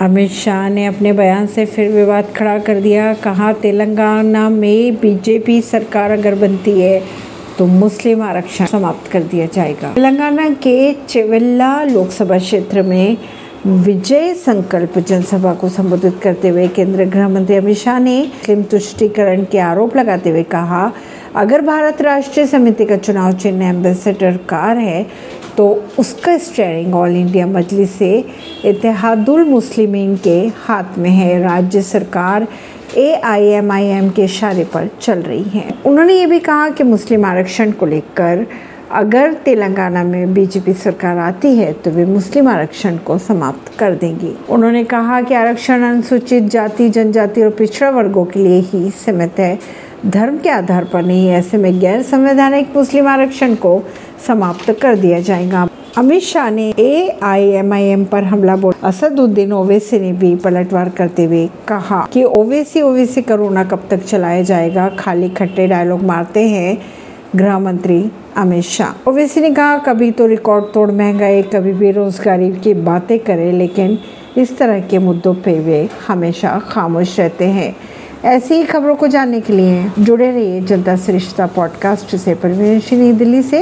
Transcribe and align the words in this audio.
अमित 0.00 0.30
शाह 0.30 0.68
ने 0.68 0.86
अपने 0.86 1.12
बयान 1.12 1.46
से 1.46 1.64
फिर 1.66 1.90
विवाद 1.92 2.32
खड़ा 2.36 2.58
कर 2.58 2.80
दिया। 2.80 3.12
कहा, 3.14 3.52
तेलंगाना 3.52 4.48
में 4.50 4.94
बीजेपी 4.94 5.60
सरकार 5.62 6.10
अगर 6.10 6.34
बनती 6.34 6.80
है 6.80 7.02
तो 7.58 7.66
मुस्लिम 7.66 8.22
आरक्षण 8.22 8.66
समाप्त 8.66 9.10
कर 9.12 9.22
दिया 9.22 9.46
जाएगा। 9.46 9.92
तेलंगाना 9.94 10.48
के 10.62 10.92
चेवेल्ला 11.08 11.72
लोकसभा 11.84 12.38
क्षेत्र 12.38 12.82
में 12.82 13.16
विजय 13.66 14.32
संकल्प 14.34 14.98
जनसभा 14.98 15.52
को 15.54 15.68
संबोधित 15.68 16.18
करते 16.22 16.48
हुए 16.48 16.66
केंद्रीय 16.68 17.06
गृह 17.06 17.28
मंत्री 17.28 17.56
अमित 17.56 17.76
शाह 17.78 17.98
ने 17.98 18.20
मुस्लिम 18.22 18.62
तुष्टिकरण 18.62 19.44
के 19.44 19.58
आरोप 19.60 19.96
लगाते 19.96 20.30
हुए 20.30 20.42
कहा, 20.42 20.90
अगर 21.36 21.60
भारत 21.60 22.02
राष्ट्रीय 22.02 22.46
समिति 22.46 22.84
का 22.84 22.96
चुनाव 22.96 23.32
चिन्ह 23.34 23.66
एम्बेसडर 23.66 24.36
कार 24.48 24.78
है 24.78 25.06
तो 25.56 25.68
उसका 25.98 26.36
स्टेयरिंग 26.38 26.94
ऑल 26.94 27.16
इंडिया 27.16 27.46
मजलिस 27.46 27.90
से 27.90 28.12
इतिहादुल 28.64 29.44
मुस्लिमीन 29.44 30.16
के 30.16 30.38
हाथ 30.56 30.98
में 30.98 31.10
है। 31.10 31.38
राज्य 31.42 31.82
सरकार 31.82 32.46
ए 32.96 33.12
आई 33.24 33.44
एम 33.44 33.72
आई 33.72 33.86
एम 33.86 34.10
के 34.10 34.24
इशारे 34.24 34.64
पर 34.64 34.88
चल 35.00 35.18
रही 35.18 35.42
है। 35.42 35.68
उन्होंने 35.86 36.14
ये 36.14 36.26
भी 36.26 36.38
कहा 36.40 36.68
कि 36.70 36.84
मुस्लिम 36.84 37.24
आरक्षण 37.24 37.70
को 37.70 37.86
लेकर 37.86 38.46
अगर 38.94 39.32
तेलंगाना 39.34 40.02
में 40.04 40.34
बीजेपी 40.34 40.72
सरकार 40.72 41.18
आती 41.18 41.48
है 41.56 41.72
तो 41.72 41.90
वे 41.90 42.04
मुस्लिम 42.04 42.48
आरक्षण 42.48 42.96
को 42.96 43.16
समाप्त 43.18 43.72
कर 43.78 43.94
देंगी। 43.94 44.32
उन्होंने 44.50 44.84
कहा 44.84 45.20
कि 45.22 45.34
आरक्षण 45.34 45.82
अनुसूचित 45.82 46.44
जाति, 46.44 46.88
जनजाति 46.88 47.42
और 47.42 47.50
पिछड़ा 47.50 47.90
वर्गों 47.90 48.24
के 48.24 48.40
लिए 48.40 48.60
ही 48.62 48.90
सीमित 48.90 49.38
है। 49.38 49.58
धर्म 50.06 50.38
के 50.38 50.48
आधार 50.48 50.84
पर 50.84 51.02
नहीं, 51.02 51.28
ऐसे 51.30 51.56
में 51.56 51.80
गैर 51.80 52.02
संवैधानिक 52.02 52.76
मुस्लिम 52.76 53.08
आरक्षण 53.08 53.54
को 53.56 53.82
समाप्त 54.26 54.70
कर 54.82 54.96
दिया 54.96 55.20
जाएगा। 55.20 55.68
अमित 55.98 56.22
शाह 56.22 56.50
ने 56.50 56.72
ए 56.78 57.18
आई 57.22 57.48
एम 57.48 57.72
आई 57.72 57.84
एम 57.84 58.04
पर 58.04 58.24
हमला 58.24 58.56
बोल 58.56 58.74
असदुद्दीन 58.84 59.52
ओवैसी 59.52 60.00
ने 60.00 60.12
भी 60.12 60.34
पलटवार 60.36 60.88
करते 60.88 61.24
हुए 61.24 61.46
कहा 61.68 62.06
कि 62.12 62.24
ओवैसी 62.24 62.80
ओवैसी 62.82 63.22
करोना 63.22 63.64
कब 63.64 63.86
तक 63.90 64.04
चलाया 64.04 64.42
जाएगा? 64.42 64.88
खाली 64.98 65.28
खट्टे 65.30 65.66
डायलॉग 65.66 66.02
मारते 66.04 66.48
हैं 66.48 66.78
गृह 67.34 67.58
मंत्री 67.58 68.12
अमित 68.36 68.64
शाह। 68.64 69.10
ओवैसी 69.10 69.40
ने 69.40 69.50
कहा, 69.50 69.78
कभी 69.78 70.10
तो 70.10 70.26
रिकॉर्ड 70.26 70.64
तोड़ 70.64 70.90
महँगाई, 70.90 71.42
कभी 71.42 71.72
बेरोजगारी 71.72 72.52
की 72.52 72.74
बातें 72.74 73.18
करें, 73.18 73.52
लेकिन 73.52 73.98
इस 74.36 74.58
तरह 74.58 74.80
के 74.80 74.98
मुद्दों 74.98 75.34
पे 75.34 75.60
वे 75.60 75.88
हमेशा 76.08 76.58
खामोश 76.58 77.20
रहते 77.20 77.44
हैं। 77.44 77.76
ऐसी 78.24 78.54
ही 78.54 78.64
खबरों 78.64 78.94
को 78.94 79.06
जानने 79.06 79.40
के 79.40 79.52
लिए 79.52 79.90
जुड़े 79.98 80.30
रहिए 80.30 80.60
जनता 80.60 80.96
श्रेष्ठता 80.96 81.46
पॉडकास्ट 81.46 82.16
से। 82.16 82.34
परवीन 82.34 83.16
दिल्ली 83.16 83.42
से। 83.42 83.52